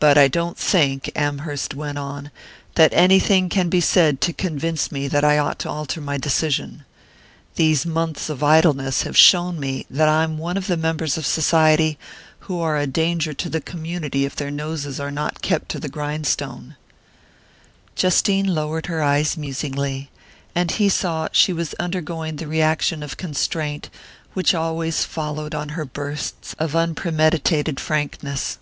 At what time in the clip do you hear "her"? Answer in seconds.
18.86-19.02, 25.70-25.84